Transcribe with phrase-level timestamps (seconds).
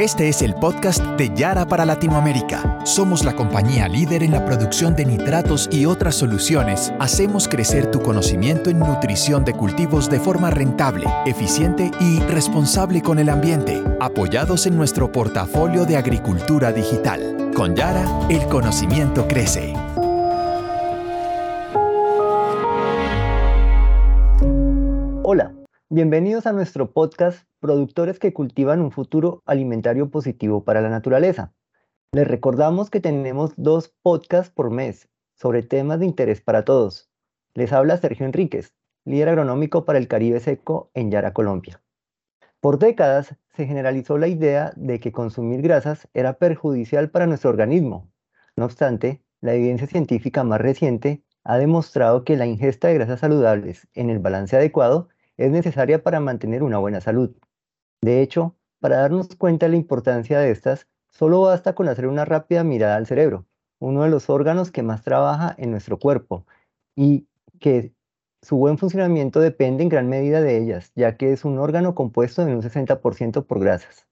[0.00, 2.78] Este es el podcast de Yara para Latinoamérica.
[2.86, 6.90] Somos la compañía líder en la producción de nitratos y otras soluciones.
[6.98, 13.18] Hacemos crecer tu conocimiento en nutrición de cultivos de forma rentable, eficiente y responsable con
[13.18, 17.50] el ambiente, apoyados en nuestro portafolio de agricultura digital.
[17.54, 19.74] Con Yara, el conocimiento crece.
[25.24, 25.52] Hola,
[25.90, 31.52] bienvenidos a nuestro podcast Productores que cultivan un futuro alimentario positivo para la naturaleza.
[32.10, 37.10] Les recordamos que tenemos dos podcasts por mes sobre temas de interés para todos.
[37.52, 41.82] Les habla Sergio Enríquez, líder agronómico para el Caribe Seco en Yara, Colombia.
[42.60, 48.10] Por décadas se generalizó la idea de que consumir grasas era perjudicial para nuestro organismo.
[48.56, 53.86] No obstante, la evidencia científica más reciente ha demostrado que la ingesta de grasas saludables
[53.92, 57.36] en el balance adecuado es necesaria para mantener una buena salud.
[58.02, 62.24] De hecho, para darnos cuenta de la importancia de estas, solo basta con hacer una
[62.24, 63.46] rápida mirada al cerebro,
[63.78, 66.46] uno de los órganos que más trabaja en nuestro cuerpo
[66.96, 67.26] y
[67.58, 67.92] que
[68.40, 72.40] su buen funcionamiento depende en gran medida de ellas, ya que es un órgano compuesto
[72.40, 74.06] en un 60% por grasas.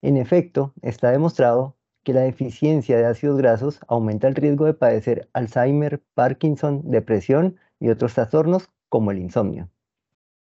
[0.00, 5.28] En efecto, está demostrado que la deficiencia de ácidos grasos aumenta el riesgo de padecer
[5.32, 9.68] Alzheimer, Parkinson, depresión y otros trastornos como el insomnio.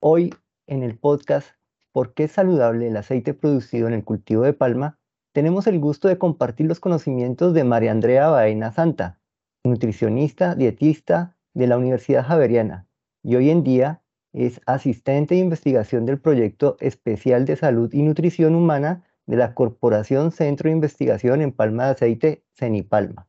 [0.00, 0.34] Hoy,
[0.66, 1.48] en el podcast
[1.92, 4.98] ¿Por qué es saludable el aceite producido en el cultivo de palma?
[5.34, 9.20] Tenemos el gusto de compartir los conocimientos de María Andrea Baena Santa,
[9.62, 12.88] nutricionista, dietista de la Universidad Javeriana
[13.22, 18.54] y hoy en día es asistente de investigación del proyecto especial de salud y nutrición
[18.54, 23.28] humana de la Corporación Centro de Investigación en Palma de Aceite, CENIPALMA.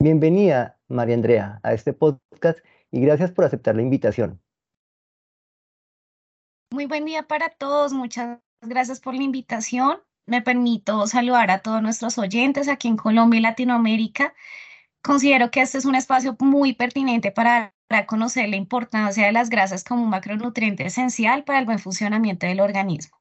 [0.00, 2.60] Bienvenida, María Andrea, a este podcast
[2.92, 4.40] y gracias por aceptar la invitación.
[6.70, 7.94] Muy buen día para todos.
[7.94, 9.98] Muchas gracias por la invitación.
[10.26, 14.34] Me permito saludar a todos nuestros oyentes aquí en Colombia y Latinoamérica.
[15.02, 17.72] Considero que este es un espacio muy pertinente para,
[18.06, 22.60] conocer la importancia de las grasas como un macronutriente esencial para el buen funcionamiento del
[22.60, 23.16] organismo.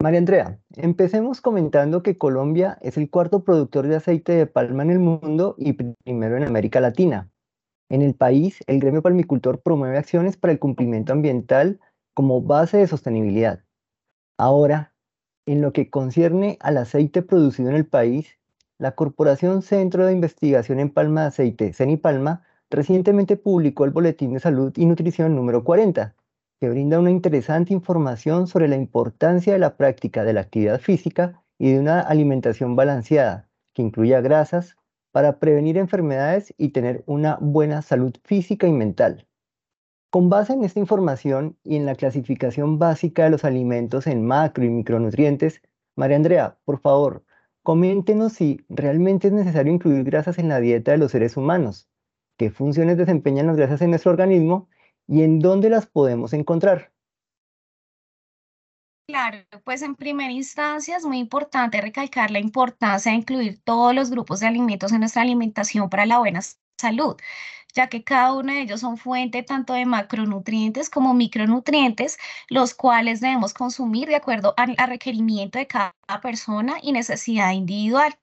[0.00, 4.90] María Andrea, empecemos comentando que Colombia es el cuarto productor de aceite de palma en
[4.90, 7.28] el mundo y primero en América Latina.
[7.90, 11.80] En el país, el gremio palmicultor promueve acciones para el cumplimiento ambiental
[12.14, 13.64] como base de sostenibilidad.
[14.36, 14.92] Ahora,
[15.46, 18.38] en lo que concierne al aceite producido en el país,
[18.78, 24.40] la Corporación Centro de Investigación en Palma de Aceite, CENIPALMA, recientemente publicó el Boletín de
[24.40, 26.14] Salud y Nutrición número 40,
[26.60, 31.42] que brinda una interesante información sobre la importancia de la práctica de la actividad física
[31.58, 34.76] y de una alimentación balanceada, que incluya grasas,
[35.12, 39.26] para prevenir enfermedades y tener una buena salud física y mental.
[40.10, 44.64] Con base en esta información y en la clasificación básica de los alimentos en macro
[44.64, 45.60] y micronutrientes,
[45.96, 47.24] María Andrea, por favor,
[47.62, 51.88] coméntenos si realmente es necesario incluir grasas en la dieta de los seres humanos,
[52.38, 54.68] qué funciones desempeñan las grasas en nuestro organismo
[55.06, 56.92] y en dónde las podemos encontrar.
[59.08, 64.10] Claro, pues en primera instancia es muy importante recalcar la importancia de incluir todos los
[64.10, 66.40] grupos de alimentos en nuestra alimentación para la buena
[66.78, 67.16] salud,
[67.74, 72.18] ya que cada uno de ellos son fuente tanto de macronutrientes como micronutrientes,
[72.50, 78.14] los cuales debemos consumir de acuerdo al, requerimiento de cada persona y necesidad individual.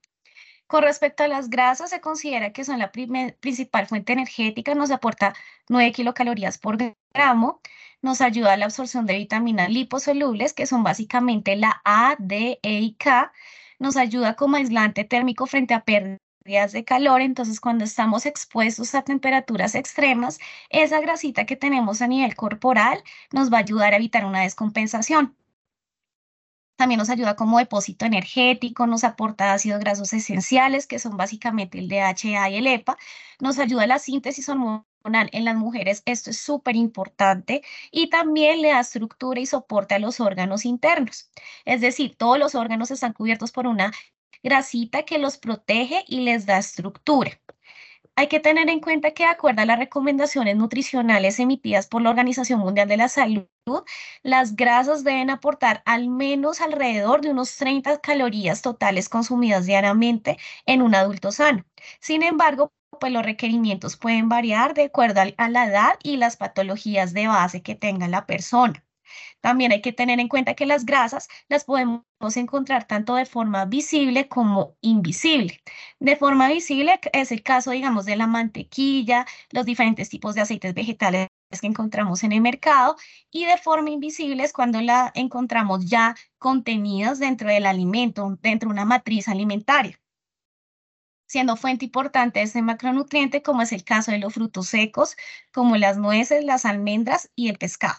[0.68, 5.34] Con respecto a las grasas, se considera que son la principal fuente energética, nos aporta
[5.68, 6.78] 9 kilocalorías por
[7.12, 7.60] gramo,
[8.02, 12.80] nos ayuda a la absorción de vitaminas liposolubles, que son básicamente la A, D, E
[12.80, 13.32] y K,
[13.78, 16.20] nos ayuda como aislante térmico frente a pérdidas
[16.72, 20.38] de calor, entonces cuando estamos expuestos a temperaturas extremas,
[20.70, 23.02] esa grasita que tenemos a nivel corporal
[23.32, 25.36] nos va a ayudar a evitar una descompensación.
[26.76, 31.88] También nos ayuda como depósito energético, nos aporta ácidos grasos esenciales, que son básicamente el
[31.88, 32.98] DHA y el EPA,
[33.40, 38.62] nos ayuda a la síntesis hormonal en las mujeres, esto es súper importante, y también
[38.62, 41.30] le da estructura y soporte a los órganos internos.
[41.64, 43.92] Es decir, todos los órganos están cubiertos por una
[44.42, 47.40] grasita que los protege y les da estructura.
[48.16, 52.10] Hay que tener en cuenta que, de acuerdo a las recomendaciones nutricionales emitidas por la
[52.10, 53.46] Organización Mundial de la Salud,
[54.22, 60.82] las grasas deben aportar al menos alrededor de unos 30 calorías totales consumidas diariamente en
[60.82, 61.64] un adulto sano.
[62.00, 67.12] Sin embargo, pues los requerimientos pueden variar de acuerdo a la edad y las patologías
[67.12, 68.84] de base que tenga la persona.
[69.40, 72.02] También hay que tener en cuenta que las grasas las podemos
[72.36, 75.60] encontrar tanto de forma visible como invisible.
[76.00, 80.74] De forma visible es el caso, digamos, de la mantequilla, los diferentes tipos de aceites
[80.74, 81.28] vegetales
[81.60, 82.96] que encontramos en el mercado
[83.30, 88.72] y de forma invisible es cuando la encontramos ya contenidas dentro del alimento, dentro de
[88.72, 89.98] una matriz alimentaria
[91.26, 95.16] siendo fuente importante de este macronutriente, como es el caso de los frutos secos,
[95.52, 97.96] como las nueces, las almendras y el pescado.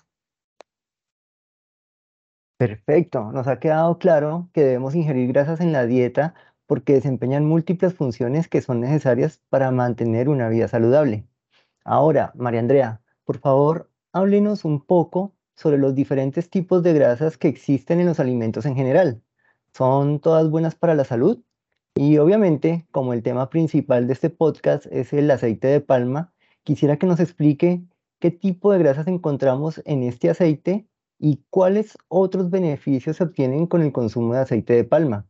[2.58, 6.34] Perfecto, nos ha quedado claro que debemos ingerir grasas en la dieta
[6.66, 11.28] porque desempeñan múltiples funciones que son necesarias para mantener una vida saludable.
[11.84, 17.48] Ahora, María Andrea, por favor, háblenos un poco sobre los diferentes tipos de grasas que
[17.48, 19.22] existen en los alimentos en general.
[19.74, 21.44] ¿Son todas buenas para la salud?
[22.00, 26.32] Y obviamente, como el tema principal de este podcast es el aceite de palma,
[26.64, 27.82] quisiera que nos explique
[28.20, 33.82] qué tipo de grasas encontramos en este aceite y cuáles otros beneficios se obtienen con
[33.82, 35.26] el consumo de aceite de palma.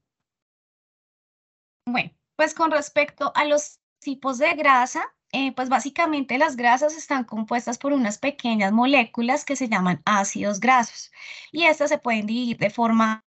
[1.87, 7.23] Bueno, pues con respecto a los tipos de grasa, eh, pues básicamente las grasas están
[7.23, 11.11] compuestas por unas pequeñas moléculas que se llaman ácidos grasos
[11.53, 13.23] y estas se pueden dividir de forma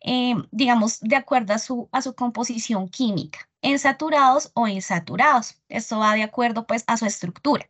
[0.00, 5.62] eh, digamos, de acuerdo a su, a su composición química, en saturados o insaturados.
[5.68, 7.66] Esto va de acuerdo pues a su estructura.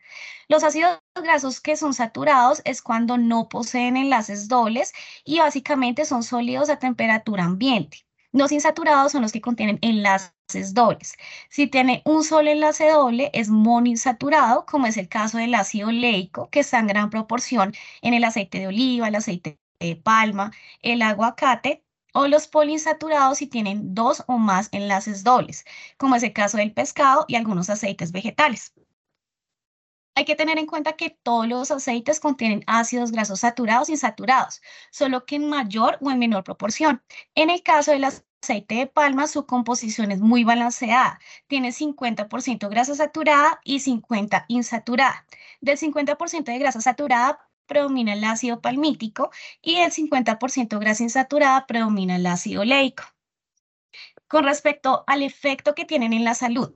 [0.48, 4.92] Los ácidos grasos que son saturados es cuando no poseen enlaces dobles
[5.24, 8.04] y básicamente son sólidos a temperatura ambiente.
[8.32, 11.14] Los insaturados son los que contienen enlaces dobles.
[11.50, 16.50] Si tiene un solo enlace doble, es monoinsaturado, como es el caso del ácido oleico,
[16.50, 17.72] que está en gran proporción
[18.02, 20.52] en el aceite de oliva, el aceite de palma,
[20.82, 21.84] el aguacate
[22.14, 25.64] o los poliinsaturados si tienen dos o más enlaces dobles,
[25.98, 28.72] como es el caso del pescado y algunos aceites vegetales.
[30.16, 34.62] Hay que tener en cuenta que todos los aceites contienen ácidos grasos saturados y insaturados,
[34.92, 37.02] solo que en mayor o en menor proporción.
[37.34, 41.18] En el caso del aceite de palma, su composición es muy balanceada.
[41.48, 45.26] Tiene 50% grasa saturada y 50% insaturada.
[45.60, 49.30] Del 50% de grasa saturada predomina el ácido palmítico
[49.62, 53.04] y el 50% grasa insaturada predomina el ácido oleico.
[54.28, 56.74] Con respecto al efecto que tienen en la salud,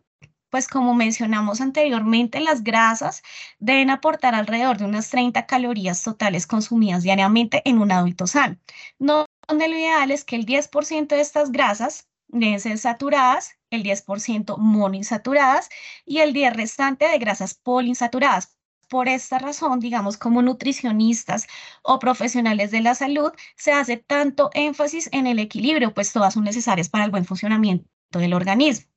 [0.51, 3.23] pues como mencionamos anteriormente, las grasas
[3.59, 8.57] deben aportar alrededor de unas 30 calorías totales consumidas diariamente en un adulto sano,
[8.99, 13.83] no donde lo ideal es que el 10% de estas grasas deben ser saturadas, el
[13.83, 15.69] 10% monoinsaturadas
[16.05, 18.58] y el 10 restante de grasas poliinsaturadas,
[18.89, 21.47] por esta razón, digamos, como nutricionistas
[21.83, 26.45] o profesionales de la salud, se hace tanto énfasis en el equilibrio, pues todas son
[26.45, 28.89] necesarias para el buen funcionamiento del organismo.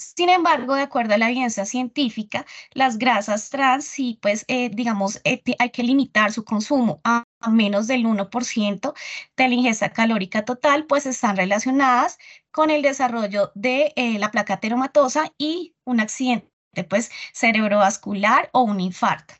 [0.00, 5.20] Sin embargo, de acuerdo a la evidencia científica, las grasas trans, sí, pues, eh, digamos,
[5.24, 8.94] eh, hay que limitar su consumo a, menos del 1%
[9.36, 12.18] de la ingesta calórica total, pues están relacionadas
[12.50, 16.49] con el desarrollo de eh, la placa teromatosa y un accidente
[16.88, 19.34] pues cerebrovascular o un infarto.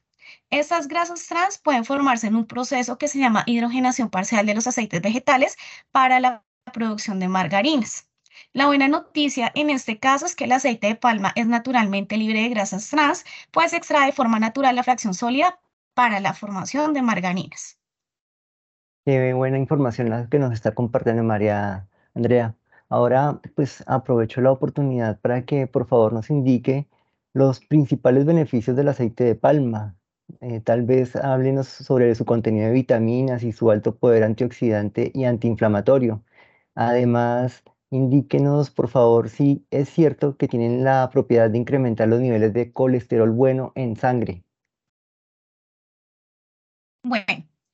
[0.50, 4.66] Estas grasas trans pueden formarse en un proceso que se llama hidrogenación parcial de los
[4.66, 5.56] aceites vegetales
[5.92, 8.08] para la producción de margarinas.
[8.52, 12.42] La buena noticia en este caso es que el aceite de palma es naturalmente libre
[12.42, 15.60] de grasas trans, pues extrae de forma natural la fracción sólida
[15.94, 17.78] para la formación de margarinas.
[19.04, 22.56] Qué buena información la que nos está compartiendo María Andrea.
[22.88, 26.88] Ahora, pues aprovecho la oportunidad para que por favor nos indique
[27.32, 29.96] los principales beneficios del aceite de palma.
[30.40, 35.24] Eh, tal vez háblenos sobre su contenido de vitaminas y su alto poder antioxidante y
[35.24, 36.24] antiinflamatorio.
[36.74, 42.52] Además, indíquenos, por favor, si es cierto que tienen la propiedad de incrementar los niveles
[42.52, 44.44] de colesterol bueno en sangre.
[47.02, 47.24] Bueno,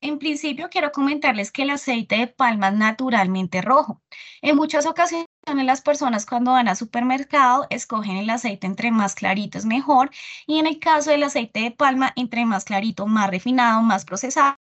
[0.01, 4.03] en principio quiero comentarles que el aceite de palma es naturalmente rojo.
[4.41, 9.59] En muchas ocasiones las personas cuando van al supermercado escogen el aceite entre más clarito
[9.59, 10.11] es mejor
[10.47, 14.57] y en el caso del aceite de palma entre más clarito, más refinado, más procesado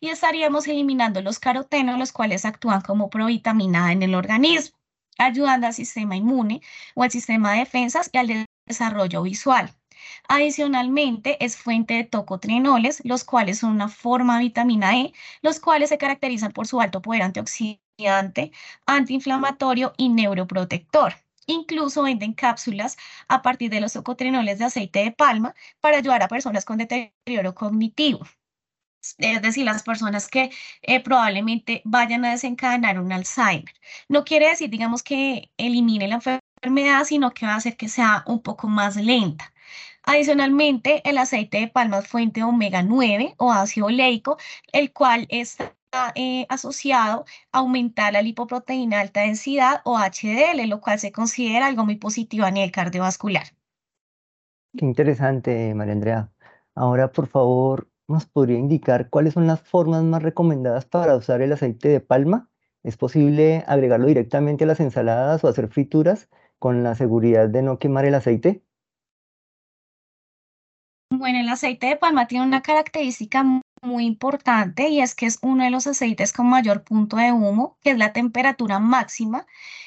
[0.00, 4.76] y estaríamos eliminando los carotenos los cuales actúan como provitamina en el organismo,
[5.16, 6.60] ayudando al sistema inmune
[6.94, 9.72] o al sistema de defensas y al desarrollo visual.
[10.28, 15.12] Adicionalmente, es fuente de tocotrienoles, los cuales son una forma de vitamina E,
[15.42, 17.89] los cuales se caracterizan por su alto poder antioxidante
[18.86, 21.14] antiinflamatorio y neuroprotector.
[21.46, 22.96] Incluso venden cápsulas
[23.28, 27.54] a partir de los tocotrenoles de aceite de palma para ayudar a personas con deterioro
[27.54, 28.26] cognitivo.
[29.18, 30.50] Es decir, las personas que
[30.82, 33.74] eh, probablemente vayan a desencadenar un Alzheimer.
[34.08, 38.22] No quiere decir, digamos, que elimine la enfermedad, sino que va a hacer que sea
[38.26, 39.52] un poco más lenta.
[40.02, 44.38] Adicionalmente, el aceite de palma es fuente de omega 9 o ácido oleico,
[44.72, 45.74] el cual está
[46.14, 51.84] eh, asociado a aumentar la lipoproteína alta densidad o HDL, lo cual se considera algo
[51.84, 53.46] muy positivo a nivel cardiovascular.
[54.76, 56.32] Qué interesante, María Andrea.
[56.76, 61.52] Ahora, por favor, ¿nos podría indicar cuáles son las formas más recomendadas para usar el
[61.52, 62.48] aceite de palma?
[62.84, 66.28] ¿Es posible agregarlo directamente a las ensaladas o hacer frituras
[66.60, 68.62] con la seguridad de no quemar el aceite?
[71.12, 73.44] Bueno, el aceite de palma tiene una característica
[73.82, 77.78] muy importante y es que es uno de los aceites con mayor punto de humo,
[77.82, 79.46] que es la temperatura máxima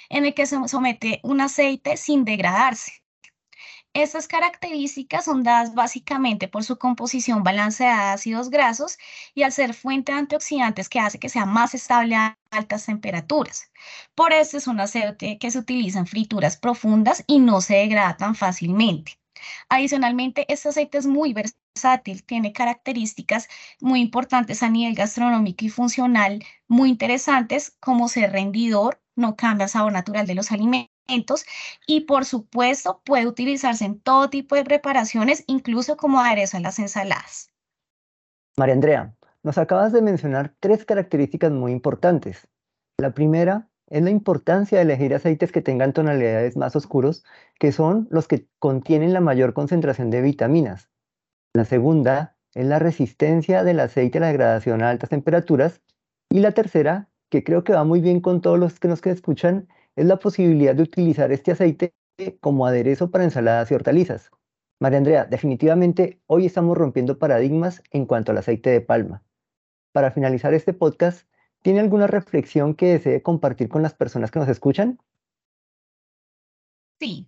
[0.09, 3.03] en el que se somete un aceite sin degradarse.
[3.93, 8.97] Estas características son dadas básicamente por su composición balanceada de ácidos grasos
[9.35, 13.71] y al ser fuente de antioxidantes que hace que sea más estable a altas temperaturas.
[14.15, 18.17] Por eso es un aceite que se utiliza en frituras profundas y no se degrada
[18.17, 19.19] tan fácilmente.
[19.69, 21.62] Adicionalmente, este aceite es muy versátil,
[22.25, 23.49] tiene características
[23.81, 29.69] muy importantes a nivel gastronómico y funcional, muy interesantes como ser rendidor, no cambia el
[29.69, 31.45] sabor natural de los alimentos
[31.85, 36.79] y por supuesto puede utilizarse en todo tipo de preparaciones, incluso como aderezo en las
[36.79, 37.51] ensaladas.
[38.55, 42.47] María Andrea, nos acabas de mencionar tres características muy importantes.
[42.97, 47.25] La primera es la importancia de elegir aceites que tengan tonalidades más oscuros,
[47.59, 50.92] que son los que contienen la mayor concentración de vitaminas.
[51.55, 55.81] La segunda es la resistencia del aceite a la degradación a altas temperaturas.
[56.29, 59.67] Y la tercera, que creo que va muy bien con todos los que nos escuchan,
[59.95, 61.93] es la posibilidad de utilizar este aceite
[62.39, 64.31] como aderezo para ensaladas y hortalizas.
[64.79, 69.23] María Andrea, definitivamente hoy estamos rompiendo paradigmas en cuanto al aceite de palma.
[69.91, 71.27] Para finalizar este podcast,
[71.61, 74.99] ¿tiene alguna reflexión que desee compartir con las personas que nos escuchan?
[76.99, 77.27] Sí,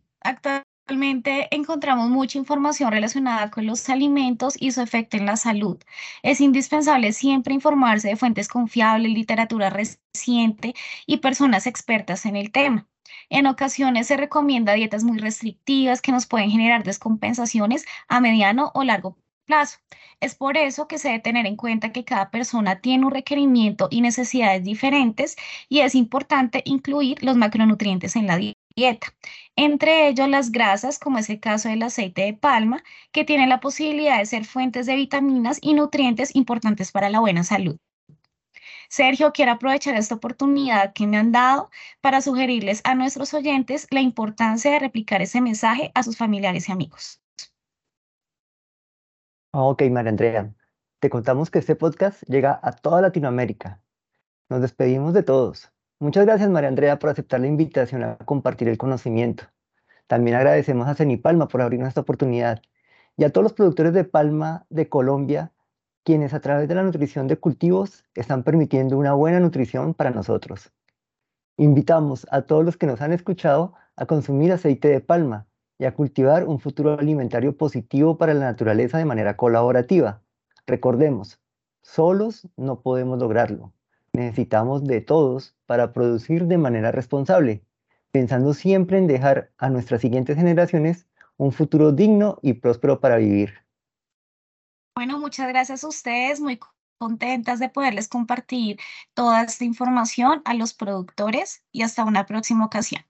[0.86, 5.80] actualmente encontramos mucha información relacionada con los alimentos y su efecto en la salud.
[6.22, 10.75] Es indispensable siempre informarse de fuentes confiables, literatura reciente
[11.08, 12.88] y personas expertas en el tema.
[13.32, 18.84] En ocasiones se recomienda dietas muy restrictivas que nos pueden generar descompensaciones a mediano o
[18.84, 19.80] largo plazo.
[20.20, 23.88] Es por eso que se debe tener en cuenta que cada persona tiene un requerimiento
[23.89, 25.36] y necesidades diferentes
[25.68, 28.65] y es importante incluir los macronutrientes en la dieta.
[29.55, 33.62] Entre ellos las grasas, como es el caso del aceite de palma, que tiene la
[33.62, 37.77] posibilidad de ser fuentes de vitaminas y nutrientes importantes para la buena salud.
[38.89, 41.70] Sergio, quiero aprovechar esta oportunidad que me han dado
[42.01, 46.72] para sugerirles a nuestros oyentes la importancia de replicar ese mensaje a sus familiares y
[46.72, 47.22] amigos.
[49.51, 50.53] Ok, María Andrea,
[51.00, 53.82] te contamos que este podcast llega a toda Latinoamérica.
[54.50, 55.72] Nos despedimos de todos.
[55.98, 59.46] Muchas gracias, María Andrea, por aceptar la invitación a compartir el conocimiento.
[60.08, 62.62] También agradecemos a Palma por abrirnos esta oportunidad
[63.16, 65.54] y a todos los productores de palma de Colombia,
[66.04, 70.74] quienes a través de la nutrición de cultivos están permitiendo una buena nutrición para nosotros.
[71.56, 75.48] Invitamos a todos los que nos han escuchado a consumir aceite de palma
[75.80, 80.22] y a cultivar un futuro alimentario positivo para la naturaleza de manera colaborativa.
[80.68, 81.40] Recordemos,
[81.82, 83.72] solos no podemos lograrlo.
[84.16, 87.64] Necesitamos de todos para producir de manera responsable,
[88.12, 91.06] pensando siempre en dejar a nuestras siguientes generaciones
[91.38, 93.66] un futuro digno y próspero para vivir.
[94.96, 96.58] Bueno, muchas gracias a ustedes, muy
[96.98, 98.80] contentas de poderles compartir
[99.14, 103.04] toda esta información a los productores y hasta una próxima ocasión.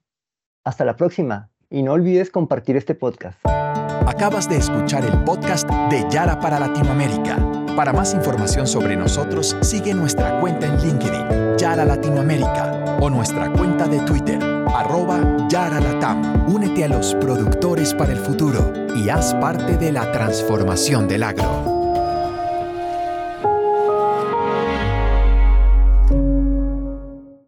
[0.64, 3.38] Hasta la próxima y no olvides compartir este podcast.
[3.46, 7.65] Acabas de escuchar el podcast de Yara para Latinoamérica.
[7.76, 13.86] Para más información sobre nosotros, sigue nuestra cuenta en LinkedIn, Yara Latinoamérica, o nuestra cuenta
[13.86, 14.42] de Twitter,
[14.74, 16.48] arroba Yara Latam.
[16.50, 21.75] Únete a los productores para el futuro y haz parte de la transformación del agro.